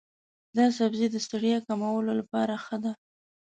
دا 0.57 0.65
سبزی 0.77 1.07
د 1.11 1.15
ستړیا 1.25 1.57
کمولو 1.67 2.11
لپاره 2.19 2.53
ښه 2.65 2.77
دی. 2.83 2.91